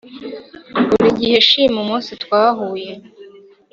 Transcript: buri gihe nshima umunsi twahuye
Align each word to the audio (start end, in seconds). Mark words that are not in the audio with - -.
buri 0.89 1.09
gihe 1.19 1.35
nshima 1.43 1.77
umunsi 1.83 2.11
twahuye 2.23 2.91